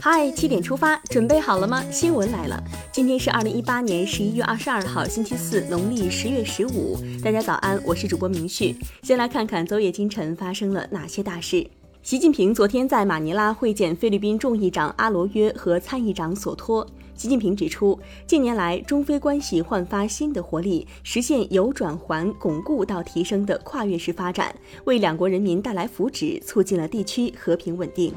[0.00, 1.82] 嗨，七点出发，准备好了吗？
[1.90, 6.98] 新闻来了，今天是二零一八年十一月二十二号，星期四，农历十月十五。
[7.22, 8.76] 大家早安，我是主播明旭。
[9.02, 11.66] 先来看看昨夜今晨发生了哪些大事。
[12.02, 16.86] 习近平昨天在马尼拉会见菲律宾众议长阿罗约和参议长索托。
[17.14, 24.54] 习近平指出，近年来中非关系焕发新的活力，实现由转环巩固到提升的跨越式发展，
[24.84, 28.12] 为两国人民带来福祉，促进了地区和平稳定。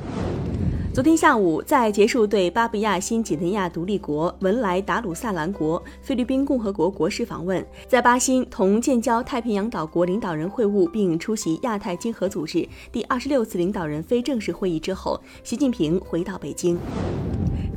[0.93, 16.79] 昨天下午，在结束对巴布亚新几内亚独立国、文莱达鲁萨兰国、菲律宾共和国国事访问，在巴新同建交太平洋岛国领导人会晤，并出席亚太经合组织第二十六次领导人非正式会议之后，习近平回到北京。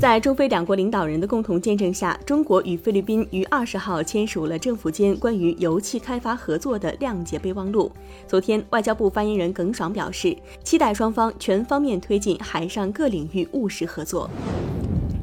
[0.00, 7.92] 在中非两国领导人的共同见证下，中国与菲律宾于二十号签署了政府间关于油气开发合作的谅解备忘录。
[8.26, 14.30] 昨天，外交部发言人耿爽表示，期待双方全方面推进海上各领域务实合作。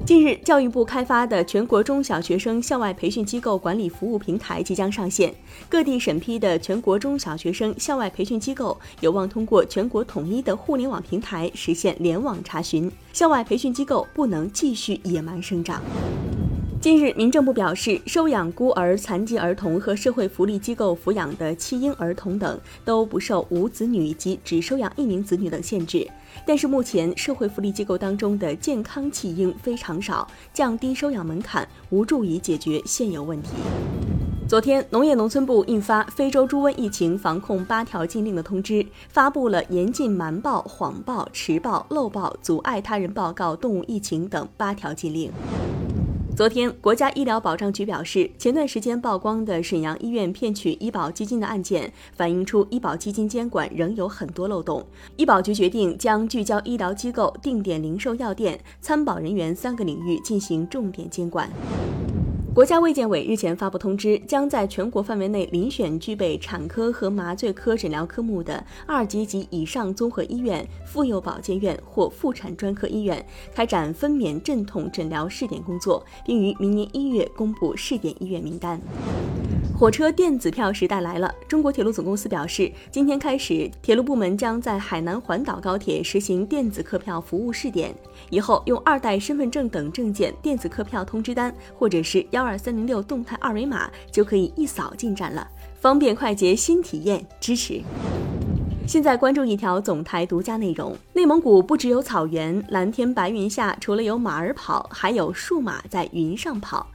[0.08, 5.36] 近日，教育部开发的全国中小学生校外培训机构管理服务平台即将上线，
[5.68, 15.82] 各地审批的全国中小学生校外培训机构有望通过全国统一的互联网平台实现联网查询，校外培训机构不能继续野蛮生长。
[16.80, 26.08] 近日，民政部表示，收养孤儿、残疾儿童和社会福利机构抚养的弃婴儿童等都不受无子女及只收养一名子女等限制。
[26.46, 33.50] 但是，目前社会福利机构当中的健康弃婴非常少，降低收养门槛无助于解决现有问题。
[34.48, 45.32] 昨天，农业农村部印发《非洲猪瘟疫情防控八条禁令》的通知，发布了严禁瞒报、谎报、迟报、漏报、阻碍他人报告动物疫情等八条禁令。
[46.38, 54.86] 昨天，国家医疗保障局表示，前段时间曝光的沈阳医院骗取医保基金的案件，反映出医保基金监管仍有很多漏洞。
[55.16, 61.50] 医保局决定将聚焦医疗机构、定点零售药店、参保人员三个领域进行重点监管。
[62.58, 73.24] 国家卫健委日前发布通知，将在全国范围内遴选具备产科和麻醉科诊疗科目的二级及以上综合医院、妇幼保健院或妇产专科医院，
[73.54, 78.82] 开展分娩镇痛诊疗试点工作，并于明年一月公布试点医院名单。
[79.80, 81.32] 火车电子票时代来了！
[81.48, 87.94] 中国铁路总公司表示，今天开始，铁路部门将在海南环岛高铁实行电子客票服务试点。
[88.32, 95.48] 以后用二代身份证等证件、电子客票通知单，或者是幺二三零六动态二维码，就可以一扫进站了，
[95.80, 97.80] 方便快捷新体验，支持。
[98.88, 106.88] 现在关注一条总台独家内容：内蒙古不只有草原，蓝天白云下，除了有马儿跑，还有数码在云上跑。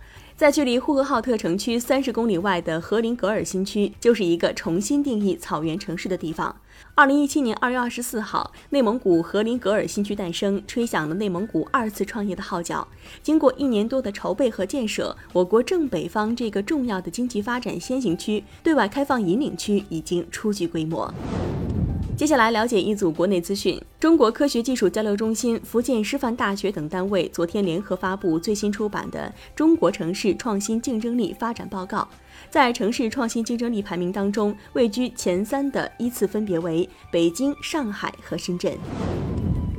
[0.43, 6.57] 在距离呼和浩特城区三十公里外的和林格尔新区，就是一个重新定义草原城市的地方。
[6.97, 12.89] 二零一七年二月二十四号，内蒙古和林格尔新区诞生，吹响了内蒙古二次创业的号角。
[13.23, 21.15] 经过一年多的筹备和建设，我国正北方这个重要的经济发展先行区对外开放引领区已经初具规模。
[22.23, 23.83] 接下来了解一组国内资讯。
[23.99, 31.99] 中国科学技术交流中心、福建师范大学等单位昨天联合发布最新出版的《中国城市创新竞争力发展报告》。
[32.49, 38.79] 在城市创新竞争力排名当中，位居前三的依次分别为北京、上海和深圳。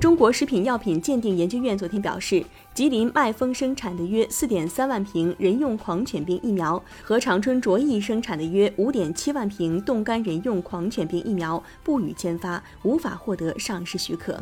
[0.03, 2.43] 中国食品药品鉴定研究院昨天表示，
[2.73, 14.37] 吉林麦丰生产的约四点三万瓶人用狂犬病疫苗和长春卓益生产的约五点七万瓶冻干人用狂犬病疫苗不予签发，无法获得上市许可。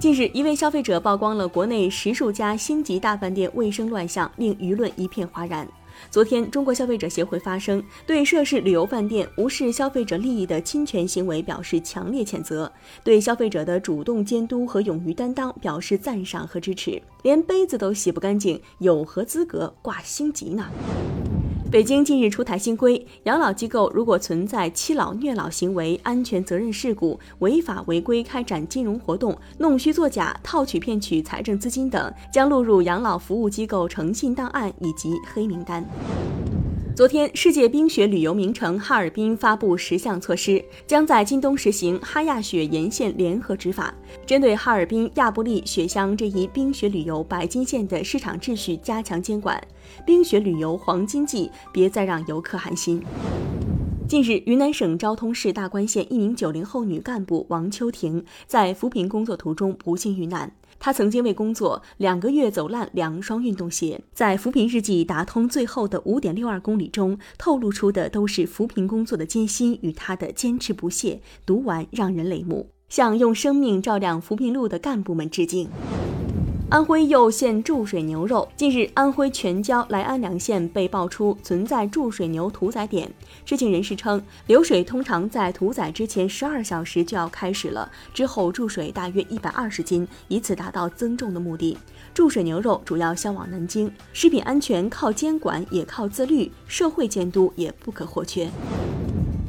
[0.00, 5.68] 近日，一位消费者曝光了国内十数家星级大饭店卫生乱象，令舆论一片哗然。
[6.10, 12.70] 昨天，中国消费者协会发声，对涉事旅游饭店无视消费者利益的侵权行为表示强烈谴责，
[13.02, 17.00] 对消费者的主动监督和勇于担当表示赞赏和支持。
[17.22, 20.66] 连杯子都洗不干净，有何资格挂星级呢？
[21.68, 35.84] 北京近日出台新规，养老机构如果存在欺老虐老行为、安全责任事故、违法违规开展金融活动、弄虚作假、套取骗取财政资金等，将录入养老服务机构诚信档案以及黑名单。
[36.96, 43.94] 昨天，世界冰雪旅游名城哈尔滨发布十项措施，将在今冬实行哈亚雪沿线联合执法，
[44.24, 49.62] 针对哈尔滨亚布力雪乡这一冰雪旅游白金线的市场秩序加强监管。
[50.06, 53.04] 冰雪旅游黄金季，别再让游客寒心。
[54.08, 60.50] 近日，云南省昭通市大关县一名九零后女干部王秋婷在扶贫工作途中不幸遇难。
[60.78, 72.70] 他曾经为工作两个月走烂两双运动鞋，在扶贫日记打通最后的五点六二公里中，透露出的都是扶贫工作的艰辛与他的坚持不懈，读完让人泪目。
[72.88, 75.68] 向用生命照亮扶贫路的干部们致敬。
[76.68, 78.48] 安徽又现注水牛肉。
[78.56, 83.08] 近日，安徽全椒、来安两县被爆出存在注水牛屠宰点。
[83.44, 91.78] 知情人士称，流水通常在屠宰之前十二小时就要开始了，之后注水大约一百二十斤，以此达到增重的目的。
[92.12, 98.50] 注水牛肉主要销往南京，食品安全靠监管也靠自律，社会监督也不可或缺。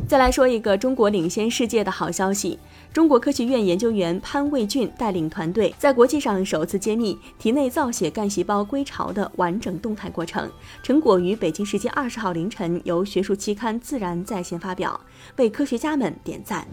[0.07, 2.57] 再来说一个中国领先世界的好消息。
[2.93, 10.49] 中国科学院研究员潘卫俊带领团队在国际上首次揭秘体内造血干细胞归巢的完整动态过程，
[10.81, 14.97] 成果于北京时间二十号凌晨由学术期刊《自然》在线发表，
[15.35, 16.65] 为科学家们点赞。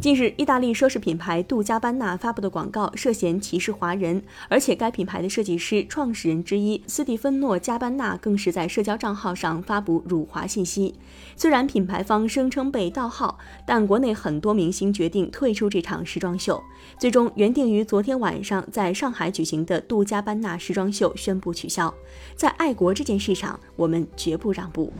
[0.00, 10.94] 近日，意大利奢侈品牌杜嘉班纳发布的广告涉嫌歧视华人，而且该品牌的设计师、创始人之一斯蒂芬诺·加班纳更是在社交账号上发布辱华信息。
[11.36, 16.58] 虽然品牌方声称被盗号，但国内很多明星决定退出这场时装秀。
[16.98, 21.92] 最终，原定于昨天晚上在上海举行的杜嘉班纳时装秀宣布取消。
[22.34, 24.90] 在爱国这件事上，我们绝不让步。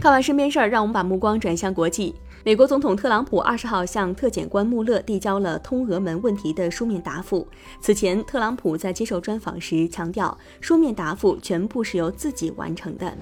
[0.00, 2.14] 看完身边事儿，让我们把目光转向国际。
[2.42, 7.46] 美国总统特朗普二十号向特检官穆勒递交了通俄门问题的书面答复。
[7.82, 13.12] 此前，特朗普在接受专访时强调，书面答复全部是由自己完成的。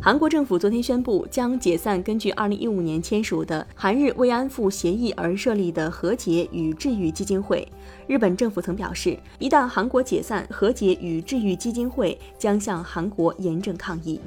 [0.00, 7.66] 韩国政府昨天宣布将解散根据二零一五年签署的韩日慰安妇协议而设立的和解与治愈基金会。
[8.06, 14.18] 日本政府曾表示，一旦韩国解散和解与治愈基金会，将向韩国严正抗议。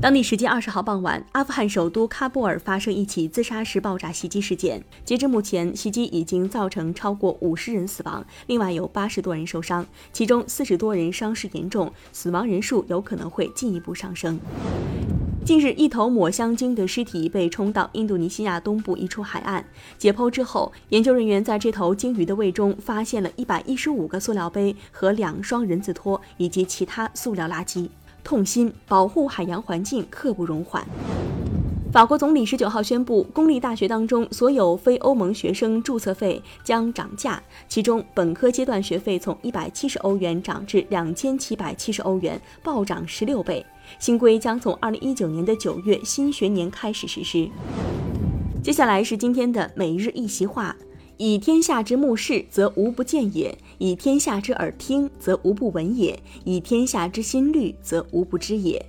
[0.00, 4.80] 当地时间二十号傍晚，阿富汗首都喀布尔发生一起自杀式爆炸袭击事件。
[5.04, 14.38] 截至目前，袭击已经造成超过五十人死亡，另外有八十多人受伤，其中四十多人伤势严重，死亡人数有可能会进一步上升。
[15.44, 19.64] 近日，一头抹香鲸的尸体被冲到印度尼西亚东部一处海岸，
[19.98, 27.88] 解剖之后，研究人员在这头鲸鱼的胃中发现了一百一十五个塑料杯和两双人字拖以及其他塑料垃圾。
[28.28, 30.86] 痛心，保护海洋环境刻不容缓。
[31.90, 43.64] 法国总理十九号宣布，公立大学当中所有非欧盟学生注册费将涨价，其中本科阶段学费从一百七十欧元涨至两千七百七十欧元，暴涨十六倍。
[43.98, 47.48] 新规将从二零一九年的九月新学年开始实施。
[48.62, 50.76] 接下来是今天的每日一席话。
[51.18, 58.80] 以天下之目视，则无不见也；以天下之耳听，则无不闻也；以天下之心虑，则无不知也。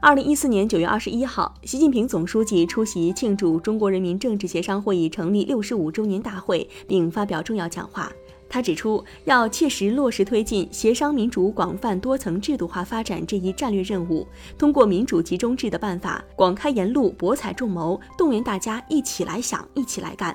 [0.00, 8.10] 二零一四年九月二十一号，习近平总书记出席庆祝中国人民政治协商会议成立六十五周年大会，并发表重要讲话。
[8.48, 14.26] 他指出，要切实落实推进协商民主广泛多层制度化发展这一战略任务，
[14.56, 20.34] 通过民主集中制的办法，广开言路，博采众谋，动员大家一起来想，一起来干。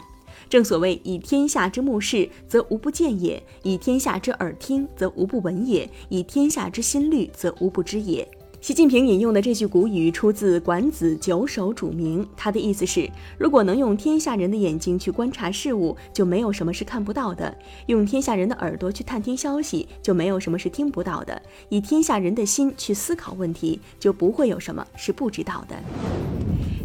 [0.50, 8.28] 正所谓以天下之目视，则无不见也；以天下之耳听，则无不闻也；以天下之心虑，则无不知也。
[8.60, 17.50] 习近平引用的这句古语出自《管子·九首·主名》，他的意思是：如果能用天下人的眼睛去观察事物，就没有什么是看不到的；
[17.86, 25.76] 用天下人的耳朵去探听消息，就没有什么是听不到的；以天下人的心去思考问题，就不会有什么是不知道的。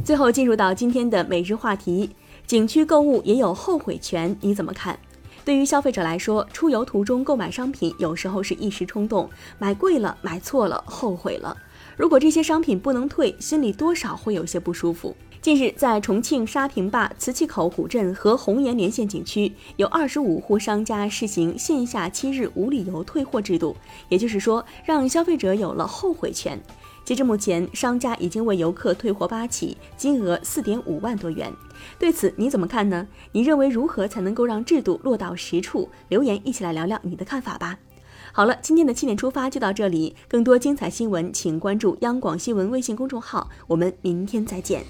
[0.05, 2.11] 最后进入到今天的每日话题。
[2.47, 4.99] 景区购物也有后悔权，你怎么看？
[5.47, 11.57] 对于消费者来说，出游途中购买商品有时候是一时冲动，买贵了、买错了，后悔了。
[11.97, 15.17] 如果这些商品不能退，心里多少会有些不舒服。
[15.41, 23.75] 近日，在重庆沙坪坝、磁器口古镇和红岩连线景区，有二十五户商家试行线下七日无理由退货制度，
[24.11, 26.61] 也就是说，让消费者有了后悔权。
[27.05, 31.53] 截至目前，商家已经为游客退货八起，金额四点五万多元。
[31.99, 33.07] 对此你怎么看呢？
[33.33, 35.91] 你认为如何才能够让制度落到实处？
[36.09, 37.79] 留言一起来聊聊你的看法吧。
[38.33, 44.83] 好了，今天的七点出发就到这里，更多精彩新闻请关注央广新闻微信公众号，我们明天再见。